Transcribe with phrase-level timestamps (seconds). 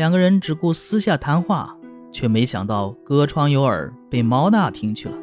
[0.00, 1.76] 两个人只顾私下谈话，
[2.10, 5.14] 却没想到隔窗有耳被毛大听去了。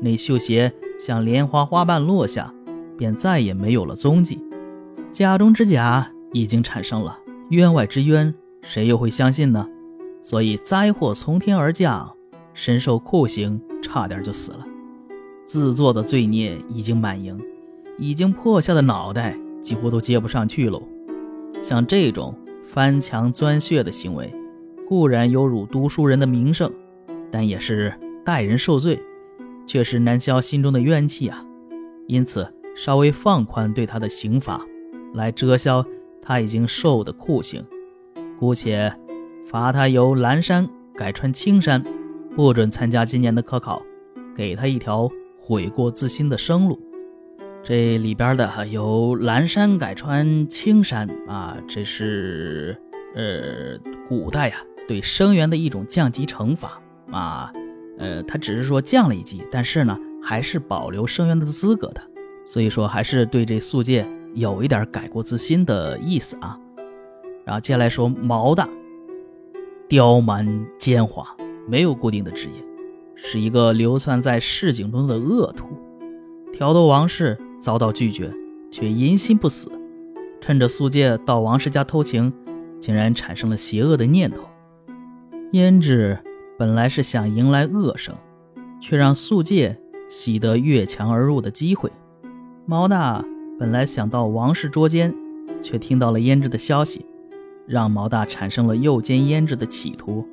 [0.00, 2.50] 那绣鞋像莲花花瓣落下，
[2.96, 4.42] 便再也没有了踪迹。
[5.12, 7.18] 假中之假已经产生了，
[7.50, 9.68] 冤外之冤，谁又会相信呢？
[10.22, 12.10] 所以灾祸从天而降，
[12.54, 14.66] 身受酷刑，差点就死了。
[15.44, 17.38] 自作的罪孽已经满盈，
[17.98, 20.82] 已经破下的脑袋几乎都接不上去喽。
[21.62, 22.34] 像这种
[22.72, 24.34] 翻墙钻穴的行为，
[24.88, 26.72] 固然有辱读书人的名声，
[27.30, 27.92] 但也是
[28.24, 28.98] 代人受罪，
[29.66, 31.44] 却是难消心中的怨气啊。
[32.06, 34.58] 因此，稍微放宽对他的刑罚，
[35.12, 35.84] 来遮消
[36.22, 37.62] 他已经受的酷刑，
[38.38, 38.90] 姑且
[39.44, 41.84] 罚他由蓝山改穿青山，
[42.34, 43.82] 不准参加今年的科考，
[44.34, 45.06] 给他一条
[45.38, 46.80] 悔过自新的生路。
[47.64, 52.76] 这里边的由蓝山改穿青山啊，这是
[53.14, 54.56] 呃古代呀
[54.88, 56.82] 对生员的一种降级惩罚
[57.12, 57.52] 啊，
[57.98, 62.02] 呃，他只是说降了一级，但是呢还是保留生员的资格的，
[62.44, 64.04] 所以说还是对这宿界
[64.34, 66.58] 有一点改过自新的意思啊。
[67.44, 68.68] 然后接下来说毛大，
[69.86, 71.24] 刁蛮奸猾，
[71.68, 72.54] 没有固定的职业，
[73.14, 75.68] 是一个流窜在市井中的恶徒，
[76.52, 77.38] 挑逗王氏。
[77.62, 78.30] 遭到拒绝，
[78.72, 79.70] 却阴心不死，
[80.40, 82.32] 趁着素介到王氏家偷情，
[82.80, 84.38] 竟然产生了邪恶的念头。
[85.52, 86.18] 胭脂
[86.58, 88.12] 本来是想迎来恶生，
[88.80, 91.90] 却让素介喜得越墙而入的机会。
[92.66, 93.24] 毛大
[93.58, 95.14] 本来想到王氏捉奸，
[95.62, 97.06] 却听到了胭脂的消息，
[97.66, 100.26] 让毛大产生了诱奸胭脂的企图。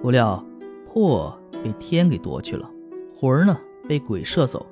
[0.00, 0.44] 不料
[0.86, 2.70] 魄被天给夺去了，
[3.14, 4.64] 魂儿呢被鬼摄走。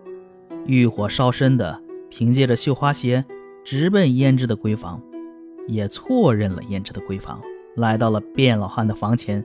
[0.67, 3.25] 欲火烧身的，凭借着绣花鞋
[3.65, 5.01] 直奔胭脂的闺房，
[5.67, 7.41] 也错认了胭脂的闺房，
[7.77, 9.45] 来到了卞老汉的房前，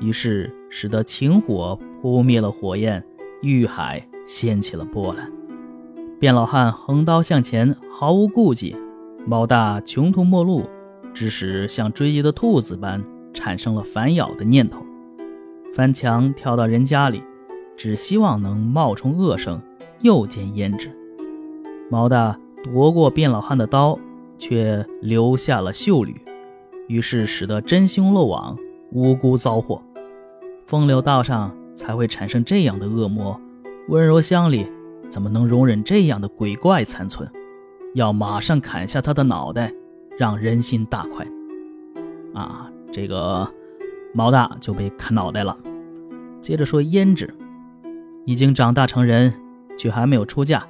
[0.00, 3.02] 于是使得情火扑灭了火焰，
[3.42, 5.30] 欲海掀起了波澜。
[6.20, 8.76] 卞老汉横刀向前，毫无顾忌，
[9.26, 10.68] 毛大穷途末路，
[11.12, 14.84] 致使像追击的兔子般产生了反咬的念头，
[15.74, 17.22] 翻墙跳到人家里，
[17.76, 19.60] 只希望能冒充恶生。
[20.04, 20.94] 又见胭脂，
[21.90, 23.98] 毛大夺过卞老汉的刀，
[24.36, 26.20] 却留下了秀女，
[26.88, 28.54] 于是使得真凶漏网，
[28.92, 29.80] 无辜遭祸。
[30.66, 33.40] 风流道上才会产生这样的恶魔，
[33.88, 34.70] 温柔乡里
[35.08, 37.26] 怎么能容忍这样的鬼怪残存？
[37.94, 39.72] 要马上砍下他的脑袋，
[40.18, 41.26] 让人心大快。
[42.34, 43.50] 啊，这个
[44.12, 45.56] 毛大就被砍脑袋了。
[46.42, 47.34] 接着说胭脂，
[48.26, 49.40] 已经长大成人。
[49.76, 50.64] 却还没有出嫁，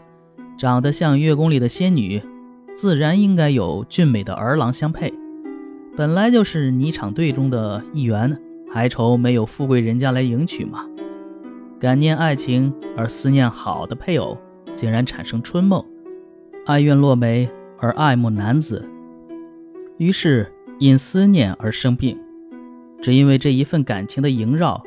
[0.56, 2.22] 长得像月宫里的仙女，
[2.76, 5.12] 自然应该有俊美的儿郎相配。
[5.97, 8.37] 本来就是霓裳队中的一员，
[8.72, 10.87] 还愁没有富贵人家来迎娶吗？
[11.78, 14.37] 感念爱情而思念好的配偶，
[14.75, 15.84] 竟然产生春梦，
[16.66, 17.48] 哀怨落梅
[17.78, 18.84] 而爱慕男子，
[19.98, 22.19] 于是因思念而生病。
[23.03, 24.82] 只因为这一份感情的萦绕，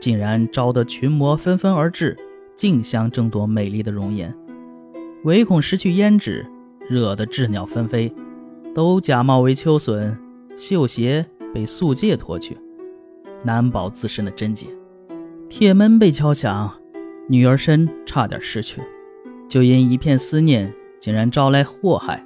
[0.00, 2.16] 竟然招得群魔纷纷而至。
[2.62, 4.32] 竞相争夺美丽的容颜，
[5.24, 6.46] 唯恐失去胭脂，
[6.88, 8.14] 惹得鸷鸟纷飞，
[8.72, 10.16] 都假冒为秋笋，
[10.56, 12.56] 绣鞋被素戒脱去，
[13.42, 14.68] 难保自身的贞洁。
[15.48, 16.72] 铁门被敲响，
[17.28, 18.80] 女儿身差点失去，
[19.48, 22.24] 就因一片思念，竟然招来祸害。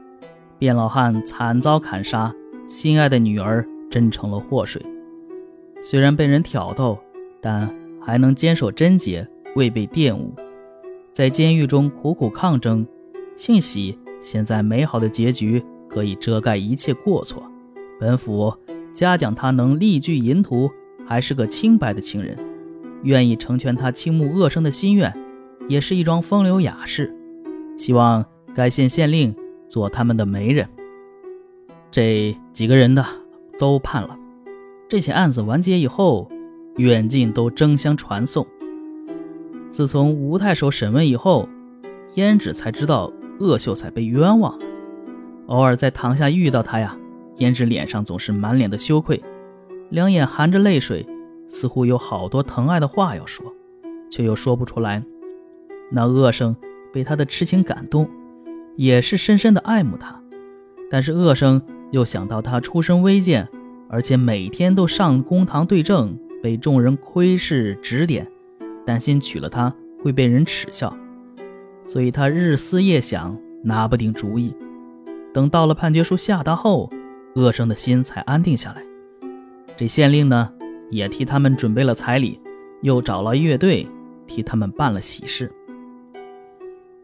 [0.58, 2.30] 卞老汉惨遭砍杀，
[2.68, 4.84] 心爱的女儿真成了祸水。
[5.80, 6.98] 虽然被人挑逗，
[7.40, 9.26] 但还能坚守贞洁。
[9.56, 10.34] 未被玷污，
[11.12, 12.86] 在监狱中苦苦抗争，
[13.38, 17.42] 幸喜现在美好的结局可以遮盖一切过错。
[17.98, 18.54] 本府
[18.92, 20.70] 嘉奖他能力拒淫徒，
[21.06, 22.38] 还是个清白的情人，
[23.02, 25.10] 愿意成全他倾慕恶生的心愿，
[25.68, 27.16] 也是一桩风流雅事。
[27.78, 28.22] 希望
[28.54, 29.34] 该县县令
[29.68, 30.68] 做他们的媒人。
[31.90, 33.02] 这几个人的
[33.58, 34.18] 都判了。
[34.86, 36.30] 这起案子完结以后，
[36.76, 38.46] 远近都争相传颂。
[39.68, 41.48] 自从吴太守审问以后，
[42.14, 44.58] 胭脂才知道鄂秀才被冤枉。
[45.46, 46.96] 偶尔在堂下遇到他呀，
[47.38, 49.22] 胭脂脸上总是满脸的羞愧，
[49.90, 51.06] 两眼含着泪水，
[51.46, 53.44] 似乎有好多疼爱的话要说，
[54.10, 55.02] 却又说不出来。
[55.90, 56.56] 那恶生
[56.92, 58.08] 被他的痴情感动，
[58.76, 60.20] 也是深深的爱慕他。
[60.90, 61.60] 但是恶生
[61.90, 63.46] 又想到他出身微贱，
[63.88, 68.26] 而且每天都上公堂对证，被众人窥视指点。
[68.86, 70.96] 担心娶了她会被人耻笑，
[71.82, 74.54] 所以他日思夜想，拿不定主意。
[75.34, 76.88] 等到了判决书下达后，
[77.34, 78.82] 恶生的心才安定下来，
[79.76, 80.50] 这县令呢，
[80.90, 82.40] 也替他们准备了彩礼，
[82.80, 83.86] 又找了乐队
[84.26, 85.52] 替他们办了喜事。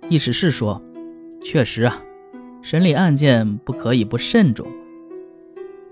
[0.09, 0.81] 意思是说，
[1.43, 2.01] 确实啊，
[2.63, 4.67] 审理案件不可以不慎重。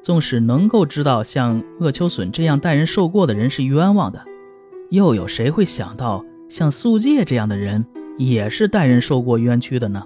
[0.01, 4.25] 纵使能够知道像鄂秋笋这样待人受过的人是冤枉的，
[4.91, 7.85] 又有谁会想到像素介这样的人
[8.19, 10.03] 也是待人受过冤屈的呢？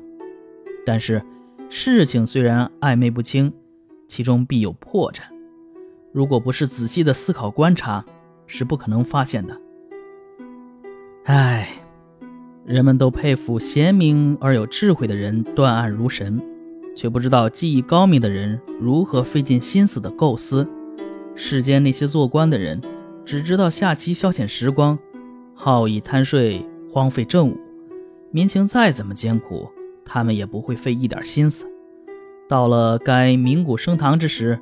[0.84, 1.22] 但是，
[1.70, 3.52] 事情虽然暧昧不清，
[4.06, 5.20] 其中必有破绽。
[6.12, 8.04] 如果不是仔细的思考观察，
[8.46, 9.58] 是不可能发现的。
[11.24, 11.66] 唉，
[12.66, 16.40] 人们都佩服贤明而有智慧的人断案如神，
[16.94, 20.68] 却不知道技艺高明的人如何费尽心思的构思。
[21.34, 22.80] 世间那些做官的人，
[23.24, 24.98] 只知道下棋消遣时光，
[25.54, 27.56] 好逸贪睡，荒废政务。
[28.30, 29.70] 民情再怎么艰苦。
[30.06, 31.66] 他们也不会费一点心思。
[32.46, 34.60] 到了该鸣鼓升堂之时，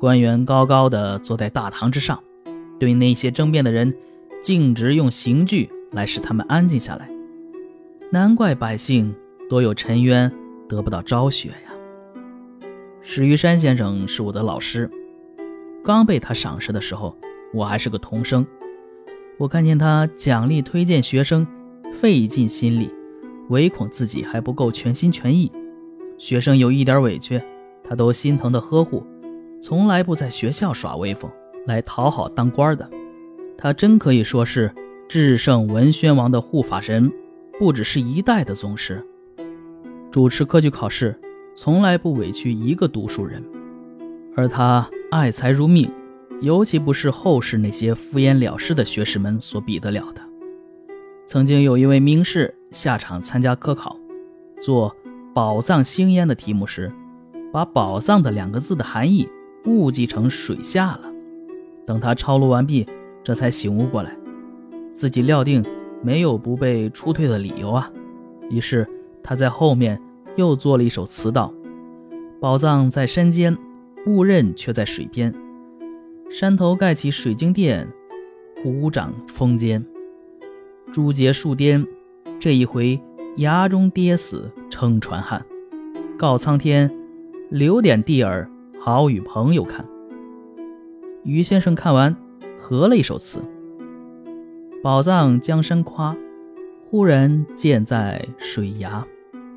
[0.00, 2.20] 官员高高的坐在大堂之上，
[2.76, 3.94] 对那些争辩的人，
[4.42, 7.08] 径直用刑具来使他们安静下来。
[8.10, 9.14] 难怪百姓
[9.48, 10.28] 多有沉冤
[10.68, 11.70] 得不到昭雪呀！
[13.00, 14.90] 史玉山先生是我的老师，
[15.84, 17.16] 刚被他赏识的时候，
[17.52, 18.46] 我还是个童生。
[19.38, 21.46] 我看见他奖励推荐学生，
[21.94, 22.90] 费尽心力。
[23.48, 25.50] 唯恐自己还不够全心全意，
[26.18, 27.42] 学生有一点委屈，
[27.82, 29.04] 他都心疼的呵护，
[29.60, 31.28] 从来不在学校耍威风
[31.66, 32.88] 来讨好当官的。
[33.58, 34.72] 他真可以说是
[35.08, 37.10] 至圣文宣王的护法神，
[37.58, 39.04] 不只是一代的宗师。
[40.12, 41.18] 主持科举考试，
[41.56, 43.42] 从来不委屈一个读书人，
[44.36, 45.90] 而他爱才如命，
[46.40, 50.20] 尤其不是后世那些敷衍了事的学士们所比得了的。
[51.26, 52.54] 曾经有一位名士。
[52.70, 53.96] 下场参加科考，
[54.60, 54.94] 做
[55.34, 56.92] “宝藏星烟”的题目时，
[57.52, 59.28] 把“宝藏”的两个字的含义
[59.64, 61.12] 误记成水下了。
[61.84, 62.86] 等他抄录完毕，
[63.24, 64.16] 这才醒悟过来，
[64.92, 65.64] 自己料定
[66.00, 67.90] 没有不被出退的理由啊。
[68.48, 68.88] 于是
[69.20, 70.00] 他在后面
[70.36, 71.52] 又做了一首词道
[72.38, 73.58] ：“宝藏在山间，
[74.06, 75.34] 误认却在水边。
[76.30, 77.88] 山头盖起水晶殿，
[78.62, 79.84] 湖长峰间，
[80.92, 81.84] 珠结树巅。”
[82.38, 83.02] 这一回，
[83.36, 85.44] 崖中跌死撑船汉，
[86.16, 86.88] 告苍天，
[87.50, 88.48] 留点地儿
[88.78, 89.84] 好与朋友看。
[91.24, 92.16] 于先生看完，
[92.60, 93.40] 合了一首词：
[94.84, 96.16] 宝藏江山夸，
[96.88, 99.04] 忽然见在水崖。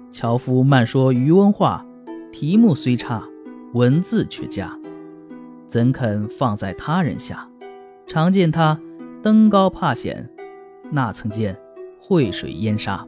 [0.10, 1.86] 樵夫慢说渔翁话，
[2.31, 3.24] 题目虽差，
[3.74, 4.76] 文字却佳。
[5.74, 7.50] 怎肯放在他人下？
[8.06, 8.80] 常见他
[9.24, 10.30] 登高怕险，
[10.92, 11.58] 那曾见。
[12.00, 13.08] 惠水烟沙，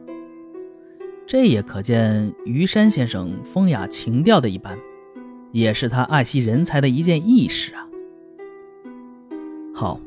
[1.28, 4.76] 这也可见于山先生风雅情调的一般，
[5.52, 7.86] 也是他爱惜人才的一件义事啊。
[9.72, 10.00] 好，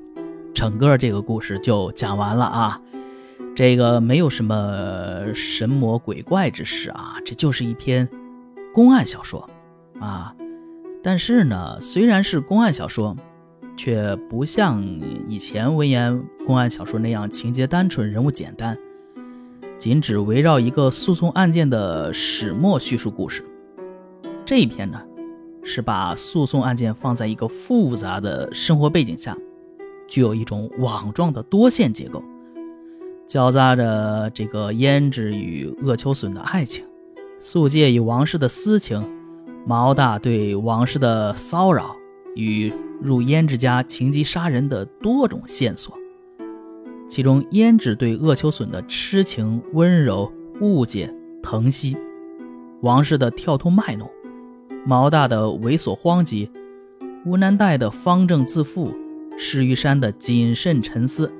[0.53, 2.81] 整个这个故事就讲完了啊。
[3.55, 8.09] 这个没有什么神魔鬼怪之事啊，这就是一篇
[8.73, 9.49] 公案小说
[10.01, 10.35] 啊。
[11.01, 13.15] 但是呢，虽然是公案小说，
[13.77, 14.83] 却不像
[15.27, 18.77] 以前文言公案小说那样情节单纯、人物简单。
[19.77, 23.45] 仅只围绕一个诉讼案件的始末叙述故事，
[24.43, 25.01] 这一篇呢，
[25.63, 29.37] 是把诉讼案件放在一个复杂的生活背景下，
[30.05, 32.21] 具有一种网状的多线结构，
[33.25, 36.83] 交杂着这个胭脂与鄂秋笋的爱情，
[37.39, 39.01] 素介与王氏的私情，
[39.65, 41.95] 毛大对王氏的骚扰
[42.35, 45.95] 与入胭脂家情急杀人的多种线索。
[47.07, 51.95] 其中，胭脂对鄂秋隼的痴情、温柔、误解、疼惜；
[52.81, 54.07] 王氏的跳脱卖弄；
[54.85, 56.49] 毛大的猥琐荒疾；
[57.25, 58.93] 吴南岱的方正自负；
[59.37, 61.31] 施玉山的谨慎沉思，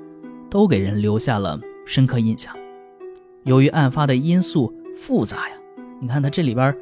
[0.48, 2.54] 都给人留下了深刻印象。
[3.44, 5.54] 由于案发的因素复杂呀，
[6.00, 6.76] 你看他这里边，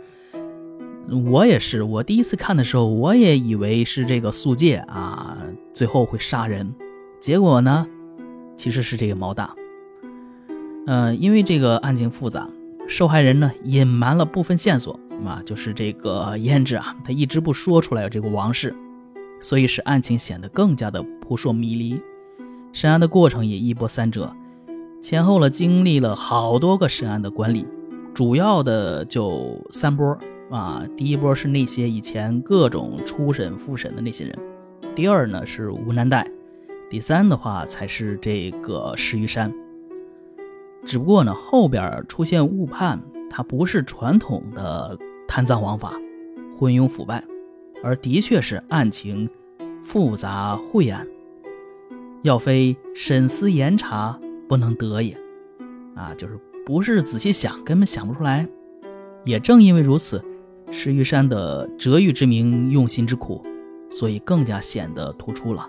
[1.11, 5.39] 我也是，我第一次看的时候，我也以为是这个素介啊，
[5.73, 6.75] 最后会杀人，
[7.19, 7.87] 结果呢？
[8.57, 9.55] 其实是这个毛大，
[10.87, 12.49] 呃，因为这个案情复杂，
[12.89, 18.75] 受害人呢隐瞒了部分线索啊，就是这个胭脂啊，他一直不说出来这个王氏，
[19.41, 22.01] 所以使案情显得更加的扑朔迷离。
[22.73, 24.35] 审案的过程也一波三折，
[25.01, 27.65] 前后了经历了好多个审案的管理，
[28.13, 30.19] 主要的就三波
[30.51, 34.39] 啊，第一波是那些以前各种初审复审的那些人，
[34.95, 36.27] 第二呢是吴南岱。
[36.91, 39.53] 第三的话才是这个石玉山，
[40.87, 45.93] 只不过呢后边出现误判，它不是传统的贪赃枉法、
[46.57, 47.23] 昏庸腐败，
[47.83, 49.29] 而的确是案情
[49.83, 51.07] 复杂晦暗，
[52.23, 55.15] 要非审思严查不能得也。
[55.95, 58.49] 啊，就是不是仔细想根本想不出来。
[59.25, 60.25] 也正因为如此，
[60.71, 63.43] 石玉山的折玉之名、用心之苦，
[63.91, 65.69] 所以更加显得突出了。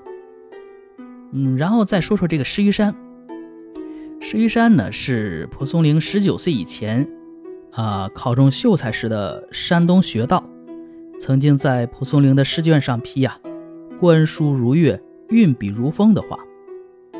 [1.32, 2.96] 嗯，然后再说说这个石玉山。
[4.20, 7.10] 石玉山呢，是蒲松龄十九岁以前，
[7.72, 10.44] 啊，考中秀才时的山东学道，
[11.18, 13.40] 曾经在蒲松龄的试卷上批呀
[13.98, 16.38] “观书如月，运笔如风”的话，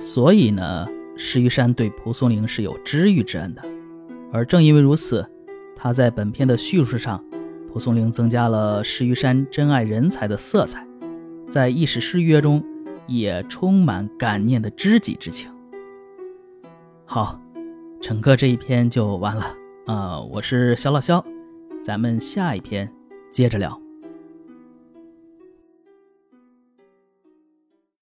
[0.02, 3.62] 所以呢，石玉山对蒲松龄是有知遇之恩的。
[4.34, 5.26] 而正因为如此，
[5.76, 7.24] 他在本篇的叙述上，
[7.72, 10.86] 蒲松龄增加了石玉山珍爱人才的色彩，
[11.48, 12.64] 在一时失约中，
[13.08, 15.52] 也充满感念的知己之情。
[17.06, 17.40] 好，
[18.02, 20.20] 整个这一篇就完了啊！
[20.20, 21.24] 我是小老肖，
[21.84, 22.92] 咱们下一篇
[23.32, 23.80] 接着聊。